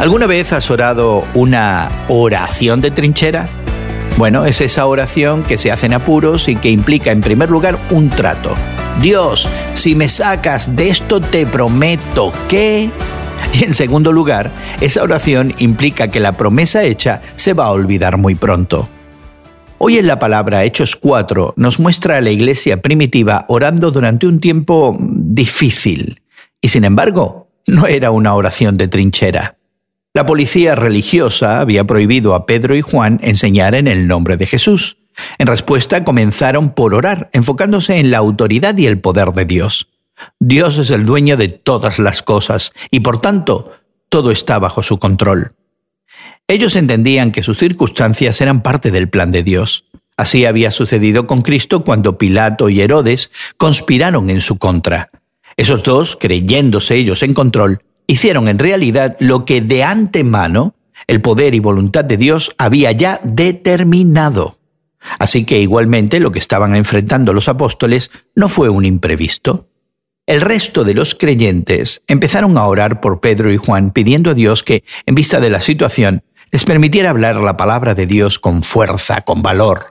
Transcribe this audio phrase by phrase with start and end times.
[0.00, 3.50] ¿Alguna vez has orado una oración de trinchera?
[4.16, 7.76] Bueno, es esa oración que se hace en apuros y que implica en primer lugar
[7.90, 8.54] un trato.
[9.02, 12.88] Dios, si me sacas de esto te prometo que...
[13.52, 14.50] Y en segundo lugar,
[14.80, 18.88] esa oración implica que la promesa hecha se va a olvidar muy pronto.
[19.76, 24.40] Hoy en la palabra Hechos 4 nos muestra a la iglesia primitiva orando durante un
[24.40, 26.22] tiempo difícil.
[26.58, 29.59] Y sin embargo, no era una oración de trinchera.
[30.12, 34.98] La policía religiosa había prohibido a Pedro y Juan enseñar en el nombre de Jesús.
[35.38, 39.88] En respuesta comenzaron por orar, enfocándose en la autoridad y el poder de Dios.
[40.40, 43.72] Dios es el dueño de todas las cosas y por tanto
[44.08, 45.52] todo está bajo su control.
[46.48, 49.84] Ellos entendían que sus circunstancias eran parte del plan de Dios.
[50.16, 55.10] Así había sucedido con Cristo cuando Pilato y Herodes conspiraron en su contra.
[55.56, 60.74] Esos dos, creyéndose ellos en control, hicieron en realidad lo que de antemano
[61.06, 64.58] el poder y voluntad de Dios había ya determinado.
[65.18, 69.68] Así que igualmente lo que estaban enfrentando los apóstoles no fue un imprevisto.
[70.26, 74.62] El resto de los creyentes empezaron a orar por Pedro y Juan pidiendo a Dios
[74.62, 79.22] que, en vista de la situación, les permitiera hablar la palabra de Dios con fuerza,
[79.22, 79.89] con valor.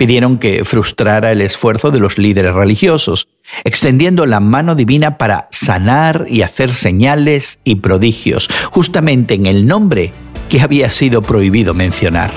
[0.00, 3.28] Pidieron que frustrara el esfuerzo de los líderes religiosos,
[3.64, 10.14] extendiendo la mano divina para sanar y hacer señales y prodigios, justamente en el nombre
[10.48, 12.30] que había sido prohibido mencionar.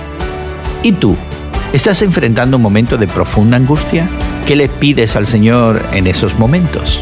[0.82, 1.16] ¿Y tú?
[1.72, 4.10] ¿Estás enfrentando un momento de profunda angustia?
[4.46, 7.02] ¿Qué le pides al Señor en esos momentos?